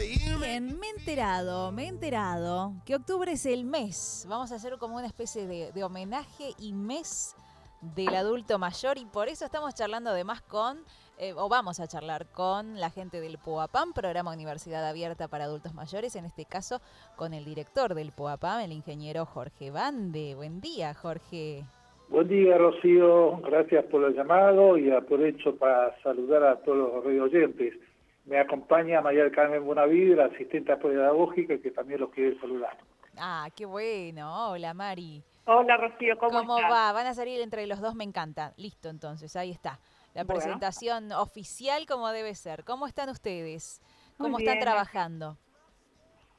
[0.00, 4.26] Bien, me he enterado, me he enterado que octubre es el mes.
[4.28, 7.34] Vamos a hacer como una especie de, de homenaje y mes
[7.94, 10.78] del adulto mayor y por eso estamos charlando además con,
[11.18, 15.74] eh, o vamos a charlar con la gente del PUAPAM, programa Universidad Abierta para Adultos
[15.74, 16.80] Mayores, en este caso
[17.16, 20.34] con el director del PUAPAM, el ingeniero Jorge Bande.
[20.34, 21.64] Buen día, Jorge.
[22.08, 23.38] Buen día, Rocío.
[23.38, 27.74] Gracias por el llamado y aprovecho para saludar a todos los radio oyentes.
[28.24, 32.76] Me acompaña María Carmen Bonavide, la asistente pedagógica, que también los quiere saludar.
[33.18, 34.50] Ah, qué bueno.
[34.50, 35.22] Hola, Mari.
[35.46, 36.92] Hola, Rocío, ¿cómo, ¿Cómo va?
[36.92, 38.54] Van a salir entre los dos, me encanta.
[38.56, 39.78] Listo, entonces, ahí está.
[40.14, 40.40] La Bueno.
[40.40, 42.64] presentación oficial como debe ser.
[42.64, 43.82] ¿Cómo están ustedes?
[44.18, 44.64] Muy ¿Cómo están bien.
[44.64, 45.36] trabajando?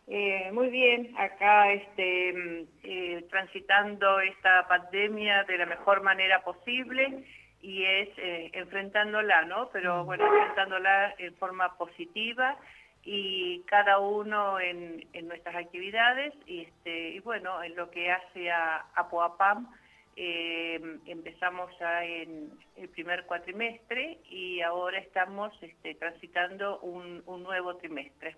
[0.08, 7.26] Eh, muy bien, acá este, mm, eh, transitando esta pandemia de la mejor manera posible
[7.66, 9.70] y es eh, enfrentándola, ¿no?
[9.74, 12.56] Pero bueno, enfrentándola en forma positiva
[13.04, 18.52] y cada uno en, en nuestras actividades y, este, y bueno, en lo que hace
[18.52, 19.68] a, a Poapam,
[20.16, 27.76] eh, empezamos ya en el primer cuatrimestre y ahora estamos este, transitando un, un nuevo
[27.78, 28.36] trimestre.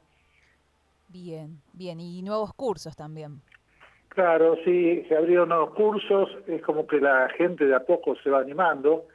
[1.09, 1.99] Bien, bien.
[1.99, 3.41] Y nuevos cursos también.
[4.07, 8.29] Claro, sí, se abrieron nuevos cursos, es como que la gente de a poco se
[8.29, 9.05] va animando.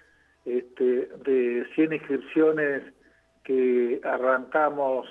[0.44, 2.82] Este, de 100 inscripciones
[3.44, 5.06] que arrancamos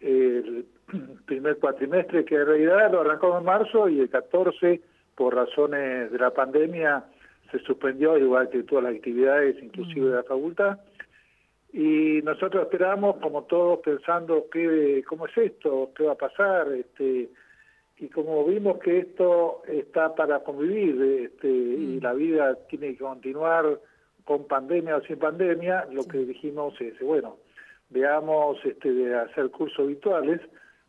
[0.00, 0.66] el
[1.26, 4.80] primer cuatrimestre, que en realidad lo arrancamos en marzo y el 14,
[5.14, 7.04] por razones de la pandemia,
[7.50, 10.78] se suspendió, igual que todas las actividades, inclusive de la facultad.
[11.72, 17.28] Y nosotros esperamos, como todos, pensando qué, cómo es esto, qué va a pasar, este,
[17.98, 23.80] y como vimos que esto está para convivir este, y la vida tiene que continuar
[24.28, 27.38] con pandemia o sin pandemia, lo que dijimos es, bueno,
[27.88, 30.42] veamos este, de hacer cursos virtuales,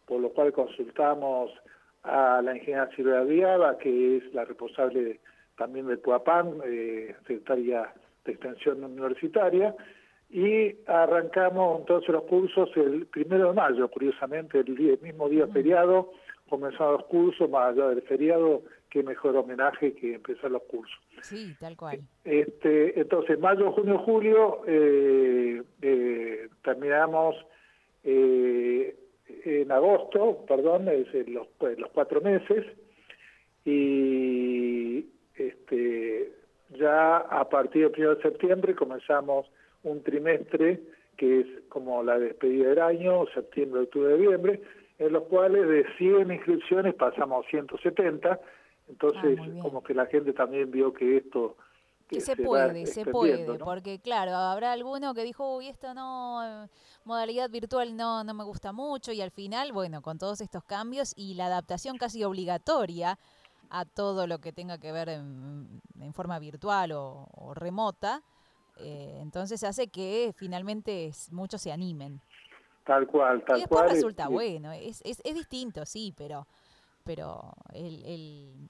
[0.05, 1.49] por lo cual consultamos
[2.03, 5.21] a la ingeniera Silvia Viaba, que es la responsable
[5.57, 7.93] también del PUAPAN, eh, secretaria
[8.25, 9.73] de Extensión Universitaria,
[10.29, 15.47] y arrancamos entonces los cursos el primero de mayo, curiosamente, el, día- el mismo día
[15.47, 16.11] feriado,
[16.49, 20.99] comenzaron los cursos, más allá del feriado, qué mejor homenaje que empezar los cursos.
[21.21, 21.99] Sí, tal cual.
[22.23, 27.35] Este, entonces, mayo, junio, julio, eh, eh, terminamos
[28.03, 28.95] eh,
[29.45, 32.65] en agosto, perdón, es en los, pues, los cuatro meses,
[33.65, 35.05] y
[35.35, 36.31] este,
[36.77, 39.45] ya a partir del 1 de septiembre comenzamos
[39.83, 40.79] un trimestre
[41.17, 44.61] que es como la despedida del año, septiembre, octubre, noviembre,
[44.99, 48.39] en los cuales de 100 inscripciones pasamos a 170,
[48.89, 49.59] entonces Ah, bien.
[49.59, 51.55] como que la gente también vio que esto
[52.07, 56.67] Que se puede, se puede, porque claro, habrá alguno que dijo, uy, esto no, eh,
[57.05, 61.13] modalidad virtual no, no me gusta mucho, y al final, bueno, con todos estos cambios
[61.15, 63.17] y la adaptación casi obligatoria
[63.69, 68.23] a todo lo que tenga que ver en, en forma virtual o, o remota,
[68.77, 72.19] eh, entonces hace que finalmente muchos se animen.
[72.85, 73.91] Tal cual, tal y después cual.
[73.93, 76.47] resulta este, bueno, es, es, es distinto, sí, pero,
[77.03, 78.69] pero el, el,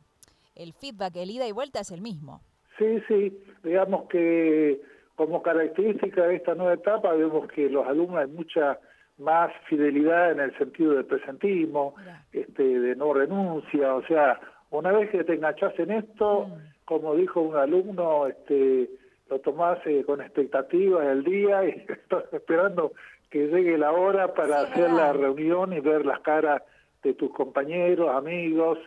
[0.55, 2.41] el feedback, el ida y vuelta es el mismo.
[2.77, 4.81] Sí, sí, digamos que
[5.15, 8.79] como característica de esta nueva etapa vemos que los alumnos hay mucha
[9.17, 11.95] más fidelidad en el sentido del presentismo,
[12.31, 14.39] este, de no renuncia, o sea,
[14.71, 16.51] una vez que te enganchas en esto, Mm.
[16.85, 18.89] como dijo un alumno, este,
[19.29, 22.93] lo tomás eh, con expectativa el día y estás esperando
[23.29, 26.63] que llegue la hora para Sí, hacer la reunión y ver las caras
[27.03, 28.79] de tus compañeros, amigos,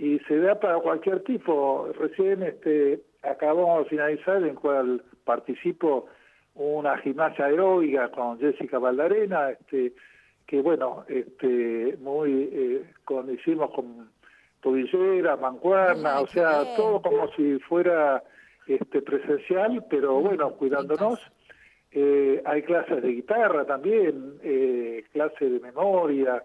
[0.00, 1.90] y se da para cualquier tipo.
[1.98, 6.06] Recién este, acabamos de finalizar en cual participo
[6.54, 9.92] una gimnasia aeróbica con Jessica Valdarena, este,
[10.46, 14.10] que bueno, este, muy, eh, con, hicimos con
[14.62, 16.76] tobillera, mancuerna, Ay, o sea, bien.
[16.76, 18.24] todo como si fuera
[18.66, 21.20] este presencial, pero Mm, bueno, en cuidándonos.
[21.92, 26.42] Eh, hay clases de guitarra también, eh, clases de memoria,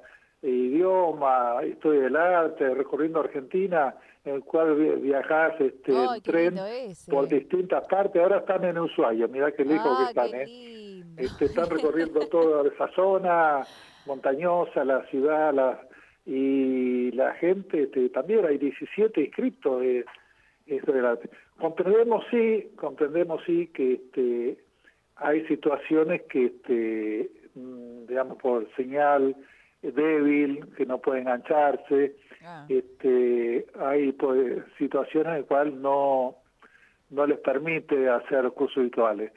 [0.50, 6.56] idioma, historia del arte, recorriendo Argentina, en el cual vi- viajás este, en tren
[7.09, 8.21] por distintas partes.
[8.21, 11.03] Ahora están en Ushuaia, mirá qué lejos que están, qué ¿eh?
[11.18, 13.62] Este, están recorriendo toda esa zona
[14.06, 15.80] montañosa, la ciudad, la,
[16.25, 20.06] y la gente, este, también hay 17 inscritos de
[20.65, 21.30] del arte.
[21.59, 24.57] Comprendemos sí, comprendemos sí que este,
[25.18, 29.36] hay situaciones que, este, mm, digamos, por señal
[29.91, 32.15] débil, que no puede engancharse,
[32.47, 36.35] Ah, este, hay pues, situaciones en las cuales no,
[37.09, 39.31] no les permite hacer cursos virtuales.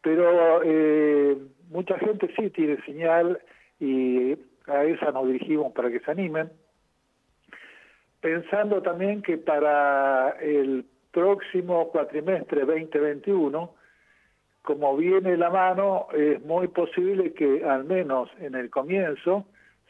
[0.00, 1.36] Pero eh,
[1.68, 3.38] mucha gente sí tiene señal
[3.78, 4.32] y
[4.68, 6.50] a esa nos dirigimos para que se animen,
[8.22, 13.74] pensando también que para el próximo cuatrimestre 2021,
[14.62, 19.44] como viene la mano, es muy posible que al menos en el comienzo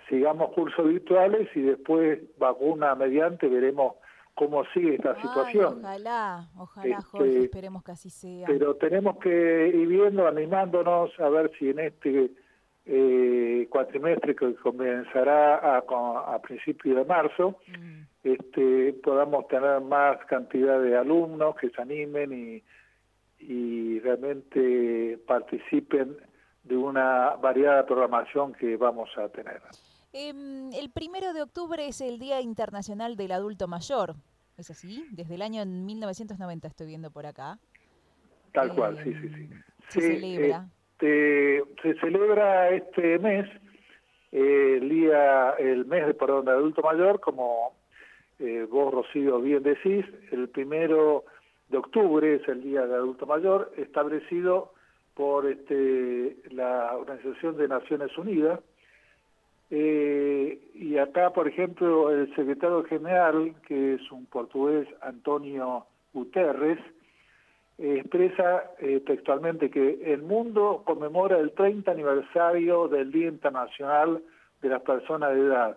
[0.09, 3.95] sigamos cursos virtuales y después vacuna mediante veremos
[4.35, 5.79] cómo sigue esta situación.
[5.79, 8.47] Ojalá, ojalá, este, Jorge, esperemos que así sea.
[8.47, 12.31] Pero tenemos que ir viendo, animándonos a ver si en este
[12.85, 18.03] eh, cuatrimestre que comenzará a, a principios de marzo, mm.
[18.25, 22.63] este, podamos tener más cantidad de alumnos que se animen y,
[23.39, 26.17] y realmente participen
[26.63, 29.63] de una variada programación que vamos a tener.
[30.19, 34.15] Em, el primero de octubre es el Día Internacional del Adulto Mayor,
[34.57, 35.05] ¿es así?
[35.11, 37.59] Desde el año 1990 estoy viendo por acá.
[38.55, 39.43] Tal cual, sí, sí, sí.
[39.43, 40.69] Em, se celebra.
[40.93, 43.47] Este, se celebra este mes,
[44.33, 47.75] eh, el día, el mes de perdón de adulto mayor, como
[48.39, 51.27] eh, vos, Rocío, bien decís, el primero
[51.69, 54.73] de octubre es el día de adulto mayor, establecido
[55.13, 58.61] por este, la Organización de Naciones Unidas,
[59.71, 66.79] eh, y acá, por ejemplo, el secretario general, que es un portugués, Antonio Guterres,
[67.79, 74.23] expresa eh, textualmente que el mundo conmemora el 30 aniversario del Día Internacional
[74.63, 75.77] de las Personas de Edad,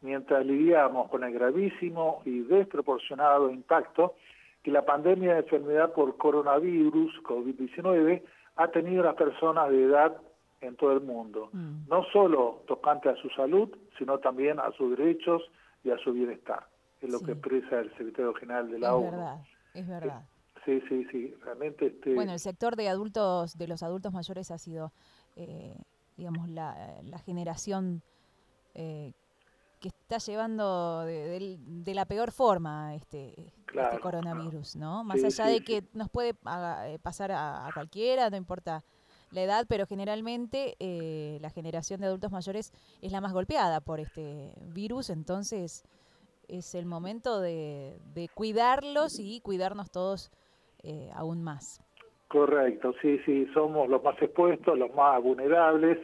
[0.00, 4.14] mientras lidiamos con el gravísimo y desproporcionado impacto
[4.62, 8.22] que la pandemia de enfermedad por coronavirus, COVID-19,
[8.56, 10.16] ha tenido en las personas de edad
[10.60, 11.88] en todo el mundo, mm.
[11.88, 13.68] no solo tocante a su salud,
[13.98, 15.42] sino también a sus derechos
[15.84, 16.66] y a su bienestar.
[17.00, 19.06] Es lo que expresa el secretario general de la ONU.
[19.06, 19.40] Es verdad,
[19.74, 20.22] es verdad.
[20.64, 21.86] Sí, sí, sí, realmente.
[21.86, 22.14] Este...
[22.14, 24.92] Bueno, el sector de adultos, de los adultos mayores ha sido,
[25.36, 25.76] eh,
[26.16, 26.74] digamos, la,
[27.24, 28.02] generación
[28.74, 29.12] eh,
[29.78, 35.04] que está llevando de, la peor forma este, este coronavirus, ¿no?
[35.04, 38.82] Más allá de que nos puede eh, pasar a, a cualquiera, no importa
[39.30, 44.00] la edad, pero generalmente eh, la generación de adultos mayores es la más golpeada por
[44.00, 45.84] este virus, entonces
[46.48, 47.98] es el momento de,
[48.34, 50.30] cuidarlos y cuidarnos todos
[50.82, 51.80] eh, aún más.
[52.28, 55.98] Correcto, sí, sí, somos los más expuestos, los más vulnerables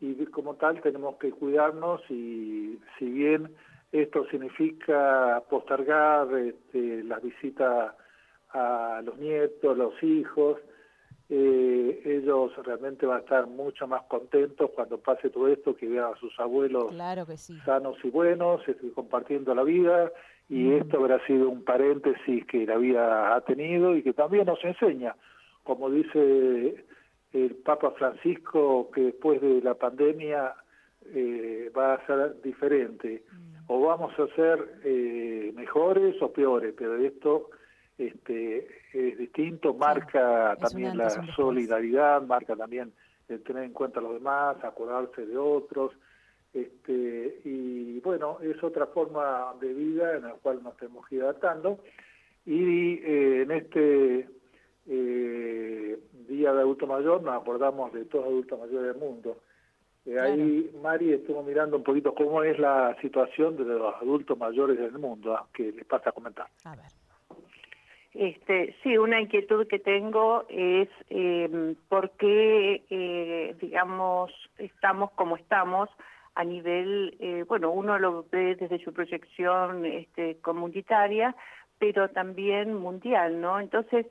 [0.00, 3.54] y como tal tenemos que cuidarnos y si bien
[3.92, 7.94] esto significa postergar este, las visitas
[8.52, 10.58] a los nietos, los hijos,
[11.30, 16.12] eh, ellos realmente van a estar mucho más contentos cuando pase todo esto, que vean
[16.12, 16.94] a sus abuelos
[17.64, 20.12] sanos y buenos, este, compartiendo la vida,
[20.50, 20.72] y mm.
[20.82, 25.16] esto habrá sido un paréntesis que la vida ha tenido y que también nos enseña,
[25.62, 26.84] como dice
[27.32, 30.54] el Papa Francisco, que después de la pandemia
[31.06, 33.64] eh, va a ser diferente, mm.
[33.68, 37.48] o vamos a ser eh, mejores o peores, pero esto
[37.98, 42.92] este, es distinto, marca también la solidaridad, marca también
[43.28, 45.92] el tener en cuenta a los demás, acordarse de otros,
[46.52, 51.22] este, y bueno, es otra forma de vida en la cual nos tenemos que ir
[51.22, 51.80] adaptando,
[52.46, 54.28] y eh, en este
[54.86, 55.98] eh,
[56.28, 59.38] Día de Adulto Mayor nos acordamos de todos los adultos mayores del mundo.
[60.04, 64.78] Eh, ahí Mari estuvo mirando un poquito cómo es la situación de los adultos mayores
[64.78, 66.46] del mundo, ah, que les pasa a comentar.
[66.64, 67.03] A ver.
[68.14, 75.90] Este, sí, una inquietud que tengo es eh, por qué, eh, digamos, estamos como estamos
[76.36, 81.34] a nivel, eh, bueno, uno lo ve desde su proyección este, comunitaria,
[81.78, 83.58] pero también mundial, ¿no?
[83.58, 84.06] Entonces,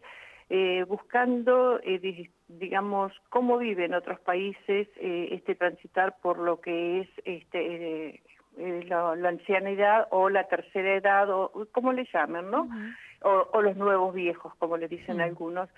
[0.49, 1.79] eh, buscando,
[2.49, 8.21] digamos, cómo viven otros países este transitar por lo que es este
[8.57, 12.67] la, la, ancianidad o la tercera edad, o como le llaman, ¿no?
[13.23, 15.21] O, los nuevos viejos, como le dicen mm.
[15.21, 15.69] algunos.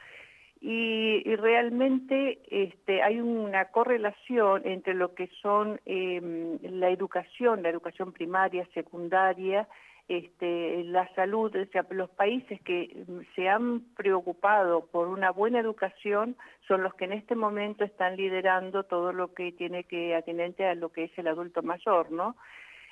[0.62, 8.14] Y, realmente este, hay una correlación entre lo que son em, la educación, la educación
[8.14, 9.68] primaria, secundaria,
[10.08, 16.36] este, la salud, o sea, los países que se han preocupado por una buena educación
[16.68, 20.75] son los que en este momento están liderando todo lo que tiene que atinente a
[20.75, 22.36] lo que es el adulto mayor, ¿no?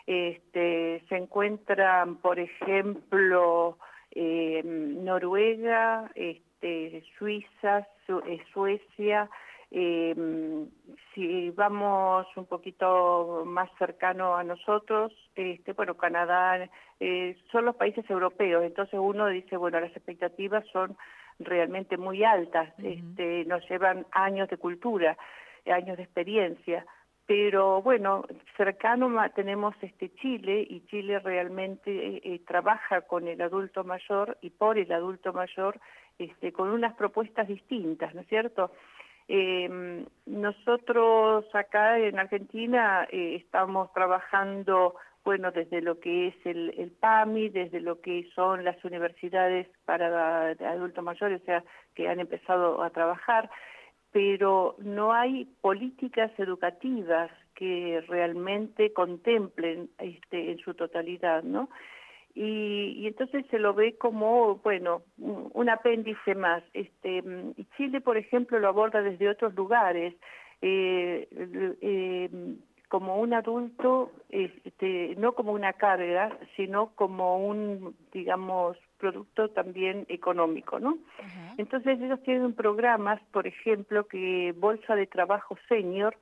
[0.08, 3.78] Este, se encuentran, por ejemplo,
[4.60, 9.30] eh, Noruega, este, Suiza, eh, Suecia,
[9.76, 10.16] eh,
[11.14, 16.70] si vamos un poquito más cercano a nosotros, este, bueno, Canadá,
[17.00, 20.96] eh, son los países europeos, entonces uno dice, bueno, las expectativas son
[21.40, 25.18] realmente muy altas, este, nos llevan años de cultura,
[25.66, 26.86] años de experiencia,
[27.26, 28.26] pero bueno,
[28.58, 34.50] cercano tenemos este Chile y Chile realmente eh, eh, trabaja con el adulto mayor y
[34.50, 35.80] por el adulto mayor
[36.20, 38.72] este, con unas propuestas distintas, ¿no es cierto?
[39.28, 47.50] Eh, nosotros acá en Argentina eh, estamos trabajando, bueno, desde lo que es el, PAMI,
[47.50, 51.64] desde lo que son las universidades para adultos mayores, o sea,
[51.96, 53.50] que han empezado a trabajar,
[54.14, 61.70] pero no hay políticas educativas que realmente contemplen este, en su totalidad, ¿no?
[62.36, 66.64] y, entonces se lo ve como, bueno, un, apéndice más.
[66.74, 67.24] Este,
[67.78, 70.16] Chile, por ejemplo, lo aborda desde otros lugares.
[70.62, 71.28] Eh,
[71.82, 72.30] eh,
[72.90, 80.80] como un adulto, este, no como una carga, sino como un, digamos, producto también económico,
[80.80, 80.98] ¿no?
[81.58, 86.16] Entonces ellos tienen programas, por ejemplo, que Bolsa de Trabajo Senior,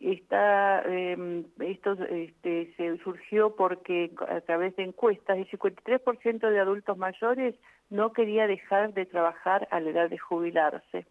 [0.00, 6.98] está eh, esto este, se surgió porque a través de encuestas el 53% de adultos
[6.98, 7.54] mayores
[7.90, 11.06] no quería dejar de trabajar a la edad de jubilarse.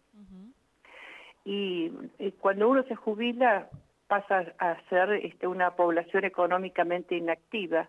[1.46, 3.70] y, eh, cuando uno se jubila
[4.06, 7.88] pasa a ser este, una población económicamente inactiva,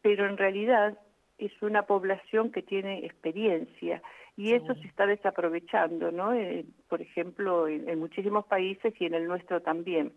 [0.00, 0.98] pero en realidad
[1.46, 4.02] es una población que tiene experiencia
[4.36, 6.32] y eso se está desaprovechando, ¿no?
[6.32, 10.12] Eh, por ejemplo, en, muchísimos países y en el nuestro también.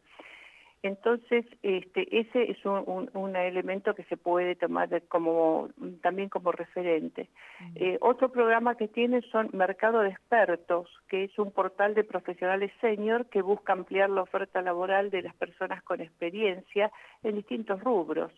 [0.83, 5.69] Entonces, este, ese es un, un, elemento que se puede tomar como
[6.01, 7.27] también como referente.
[7.73, 12.71] Eh, otro programa que tiene son Mercado de Expertos, que es un portal de profesionales
[12.81, 16.91] senior que busca ampliar la oferta laboral de las personas con experiencia
[17.23, 18.31] en distintos rubros.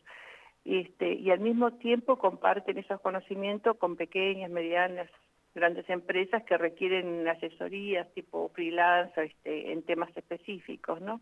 [0.68, 5.10] Este, y al mismo tiempo comparten esos conocimientos con pequeñas, medianas,
[5.56, 11.22] grandes empresas que requieren asesorías tipo freelance este, en temas específicos, ¿no?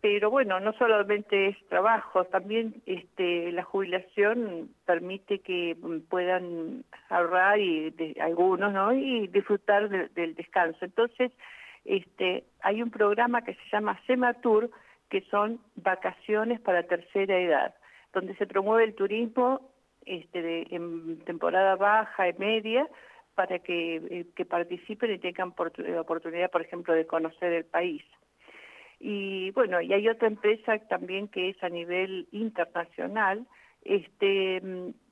[0.00, 5.76] Pero bueno, no solamente es trabajo, también este, la jubilación permite que
[6.08, 8.92] puedan ahorrar y algunos, ¿no?
[8.92, 10.84] Y disfrutar del descanso.
[10.84, 11.30] Entonces,
[12.62, 14.70] hay un programa que se llama Sematur,
[15.08, 17.74] que son vacaciones para tercera edad
[18.12, 19.70] donde se promueve el turismo
[20.04, 22.88] este, en temporada baja y media
[23.34, 28.02] para que, eh, que participen y tengan eh, oportunidad, por ejemplo, de conocer el país.
[28.98, 33.46] Y bueno, y hay otra empresa también que es a nivel internacional,
[33.82, 34.60] este,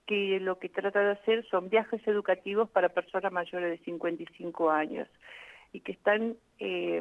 [0.06, 5.08] que lo que trata de hacer son viajes educativos para personas mayores de 55 años
[5.72, 7.00] y que están eh,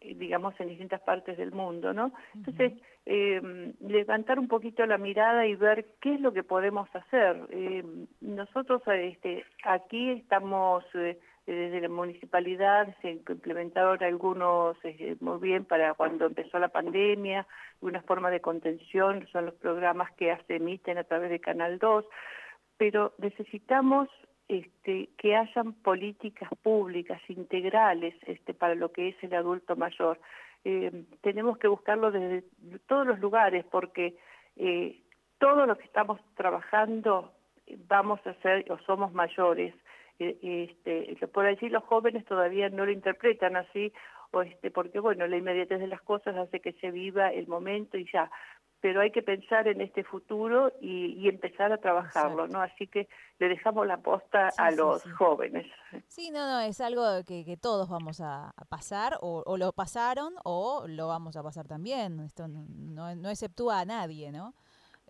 [0.00, 2.12] digamos, en distintas partes del mundo, ¿no?
[2.34, 2.72] Entonces,
[3.06, 7.46] eh, levantar un poquito la mirada y ver qué es lo que podemos hacer.
[7.50, 7.84] Eh,
[8.20, 10.84] nosotros este, aquí estamos,
[11.46, 14.76] desde la municipalidad, se implementaron algunos,
[15.20, 17.46] muy bien, para cuando empezó la pandemia,
[17.80, 22.04] una forma de contención, son los programas que se emiten a través de Canal 2,
[22.76, 24.08] pero necesitamos
[24.48, 30.20] este, que hayan políticas públicas integrales este, para lo que es el adulto mayor.
[30.64, 32.44] Eh, tenemos que buscarlo desde
[32.86, 34.16] todos los lugares porque
[34.56, 35.00] eh,
[35.38, 37.32] todo lo que estamos trabajando
[37.88, 39.74] vamos a ser o somos mayores.
[40.18, 43.92] Eh, este, por allí los jóvenes todavía no lo interpretan así,
[44.30, 47.98] o este, porque bueno, la inmediatez de las cosas hace que se viva el momento
[47.98, 48.30] y ya,
[48.80, 52.60] pero hay que pensar en este futuro y, empezar a trabajarlo, ¿no?
[52.60, 55.66] Así que le dejamos la posta a los jóvenes.
[56.08, 61.08] Sí, no, no, es algo que, todos vamos a, pasar, o, lo pasaron, o lo
[61.08, 62.20] vamos a pasar también.
[62.20, 64.54] Esto no, no, exceptúa a nadie, ¿no?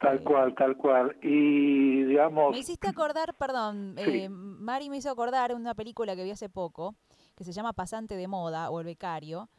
[0.00, 1.16] Tal eh, cual, tal cual.
[1.22, 2.52] Y digamos...
[2.52, 6.94] Me hiciste acordar, perdón, eh, Mari me hizo acordar una película que vi hace poco,
[7.36, 9.50] que se llama Pasante de Moda o El Becario.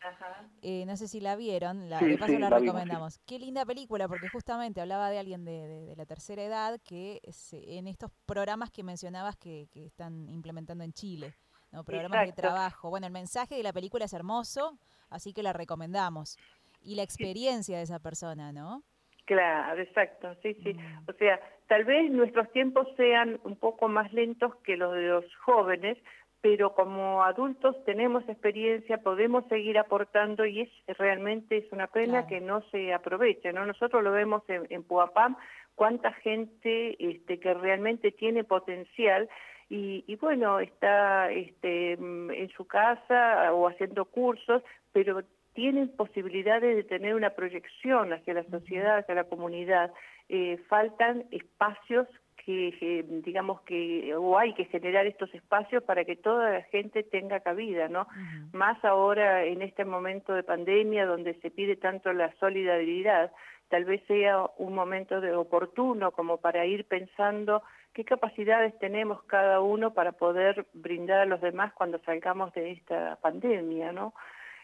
[0.63, 3.19] Eh, no sé si la vieron, la, de paso la, recomendamos.
[3.19, 8.11] Qué linda película, porque justamente hablaba de alguien de, la tercera edad que en estos
[8.25, 11.35] programas que mencionabas que, están implementando en Chile.
[11.71, 11.83] ¿no?
[11.83, 12.89] Programas de trabajo.
[12.89, 14.79] Bueno, el mensaje de la película es hermoso,
[15.09, 16.37] así que la recomendamos.
[16.81, 18.83] Y la experiencia de esa persona, ¿no?
[19.25, 20.73] Claro, exacto, sí, sí.
[20.73, 21.09] Mm.
[21.09, 25.25] O sea, tal vez nuestros tiempos sean un poco más lentos que los de los
[25.43, 25.97] jóvenes,
[26.41, 32.39] pero como adultos tenemos experiencia, podemos seguir aportando y es realmente es una pena que
[32.39, 33.65] no se aproveche, ¿no?
[33.65, 35.35] Nosotros lo vemos en, en Puapam,
[35.75, 39.29] cuánta gente este, que realmente tiene potencial
[39.69, 44.63] y, y, bueno, está este, en su casa o haciendo cursos,
[44.93, 49.91] pero tienen posibilidades de tener una proyección hacia la sociedad, hacia la comunidad.
[50.29, 52.07] Eh, faltan espacios
[52.47, 57.41] que digamos que o hay que generar estos espacios para que toda la gente tenga
[57.41, 58.07] cabida, ¿no?
[58.53, 63.33] Más ahora en este momento de pandemia donde se pide tanto la solidaridad,
[63.67, 67.63] tal vez sea un momento de oportuno como para ir pensando
[67.93, 73.17] qué capacidades tenemos cada uno para poder brindar a los demás cuando salgamos de esta
[73.17, 74.13] pandemia, ¿no?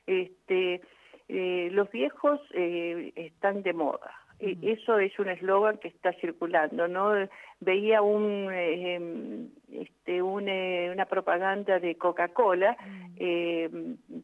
[0.07, 0.79] Este,
[1.27, 4.22] eh, los viejos eh, están de moda,
[4.61, 7.13] eso es un eslogan que está circulando, ¿no?
[7.59, 12.75] Veía un, eh, este, eh, una propaganda de Coca-Cola
[13.17, 13.69] eh,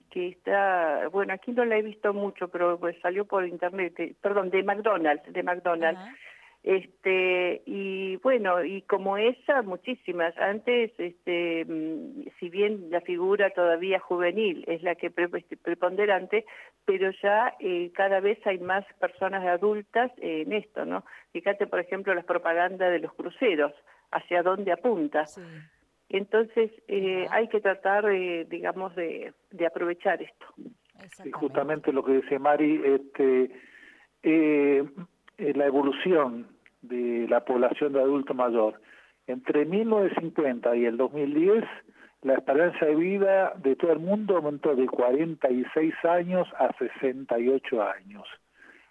[0.10, 4.50] que está, bueno, aquí no la he visto mucho, pero pues salió por internet, perdón,
[4.50, 6.02] de McDonald's, de McDonald's.
[6.70, 10.38] Este, y bueno, y como esa, muchísimas.
[10.38, 16.46] Antes, este, mm, si bien la figura todavía juvenil es la que este, preponderante,
[16.86, 21.06] pero ya eh, cada vez hay más personas adultas en esto, ¿no?
[21.32, 23.74] Fíjate, por ejemplo, las propagandas de los cruceros,
[24.12, 25.26] hacia dónde apunta.
[26.08, 28.06] Entonces, eh, hay que tratar,
[28.48, 30.46] digamos, de, de aprovechar esto.
[31.24, 33.52] Sí, justamente lo que dice Mari, este,
[34.22, 34.84] eh,
[35.40, 38.80] eh, la evolución de la población de adulto mayor.
[39.28, 41.64] Entre 1950 y el 2010,
[42.22, 48.28] la esperanza de vida de todo el mundo aumentó de 46 años a 68 años.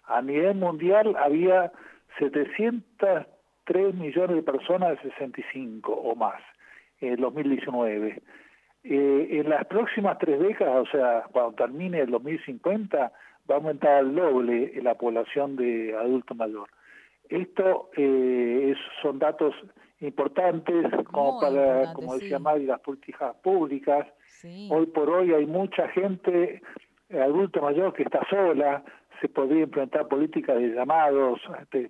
[0.05, 1.71] A nivel mundial había
[2.17, 6.41] 703 millones de personas de 65 o más
[7.01, 8.21] en el 2019.
[8.83, 12.97] Eh, en las próximas tres décadas, o sea, cuando termine el 2050,
[13.49, 16.69] va a aumentar al doble la población de adulto mayor.
[17.29, 19.53] Esto eh, son datos
[19.99, 24.07] importantes como para, como decía Mari, las políticas públicas.
[24.69, 26.61] Hoy por hoy hay mucha gente,
[27.09, 28.83] eh, adulto mayor, que está sola,
[29.21, 31.39] se podría implementar políticas de llamados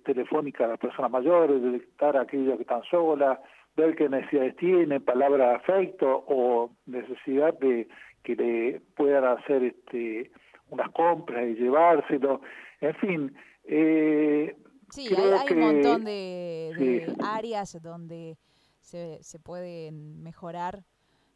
[0.04, 3.38] telefónicas a las personas mayores, detectar a aquellos que están solas,
[3.76, 7.88] ver qué necesidades tienen, palabra de afecto o necesidad de
[8.24, 10.30] que le puedan hacer este
[10.70, 12.42] unas compras y llevárselo,
[12.80, 13.36] en fin.
[13.64, 14.54] Eh,
[14.90, 18.38] sí, hay, un montón de, áreas donde
[18.80, 20.84] se, se pueden mejorar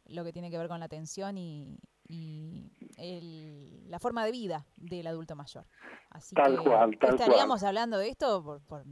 [0.07, 4.65] lo que tiene que ver con la atención y, y el, la forma de vida
[4.77, 5.65] del adulto mayor.
[6.09, 8.85] Así tal que cual, estaríamos hablando de esto por, por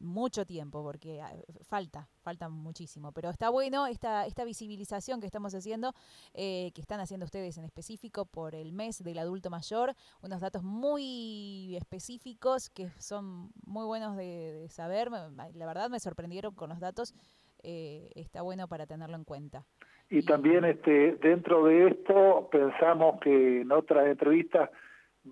[0.00, 1.32] mucho tiempo, porque ah,
[1.62, 3.12] falta, falta muchísimo.
[3.12, 5.92] Pero está bueno esta, esta visibilización que estamos haciendo,
[6.34, 10.62] eh, que están haciendo ustedes en específico por el mes del adulto mayor, unos datos
[10.62, 15.10] muy específicos que son muy buenos de, saber.
[15.10, 17.14] La verdad me sorprendieron con los datos,
[17.62, 19.64] eh, está bueno para tenerlo en cuenta.
[20.08, 24.70] Y, también este dentro de esto pensamos que en otras entrevistas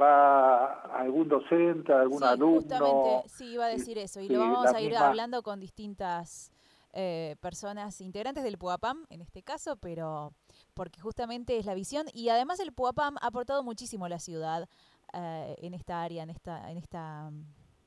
[0.01, 2.61] va algún docente, algún sí, alumno.
[2.61, 4.21] Justamente, sí, iba a decir eso.
[4.21, 6.53] Y lo vamos a ir hablando con distintas
[6.93, 10.33] eh, personas integrantes del PUAPAM, en este caso, pero
[10.75, 12.07] porque justamente es la visión.
[12.13, 14.69] Y además el PUAPAM ha aportado muchísimo a la ciudad
[15.13, 17.31] eh, en esta área, en esta, en esta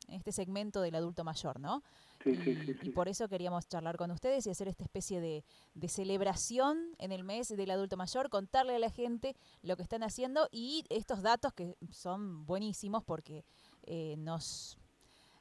[0.10, 1.84] este segmento del adulto mayor, ¿no?
[2.26, 5.44] y, por eso queríamos charlar con ustedes y hacer esta especie de,
[5.88, 10.48] celebración en el mes del adulto mayor, contarle a la gente lo que están haciendo
[10.52, 13.44] y estos datos que son buenísimos porque
[13.84, 14.78] eh, nos,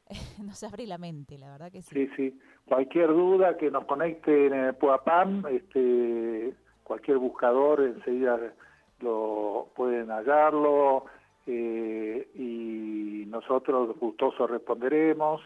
[0.45, 1.95] nos abre la mente, la verdad que sí.
[1.95, 2.39] Sí, sí.
[2.67, 8.39] Cualquier duda que nos conecte en el PUAPAM, este, cualquier buscador enseguida
[9.01, 11.05] lo pueden hallarlo
[11.47, 15.41] eh, y nosotros gustosos responderemos.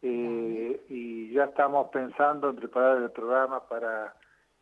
[0.00, 4.14] Eh, y ya estamos pensando en preparar el programa para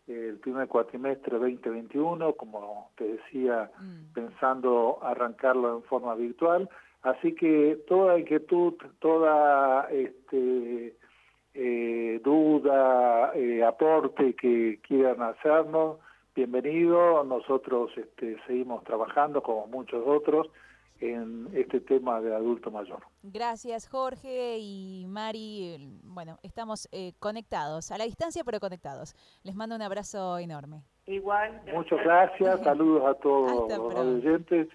[0.07, 4.15] el primer cuatrimestre 2021, como te decía, mm.
[4.15, 6.69] pensando arrancarlo en forma virtual.
[7.03, 10.97] Así que toda inquietud, toda este,
[11.55, 15.99] eh, duda, eh, aporte que quieran hacernos,
[16.35, 17.23] bienvenido.
[17.25, 20.49] Nosotros este, seguimos trabajando como muchos otros
[21.01, 23.01] en este tema de adulto mayor.
[23.23, 25.99] Gracias Jorge y Mari.
[26.03, 29.15] Bueno, estamos eh, conectados, a la distancia pero conectados.
[29.43, 30.83] Les mando un abrazo enorme.
[31.07, 31.63] Igual.
[31.73, 34.69] Muchas gracias, saludos a todos los oyentes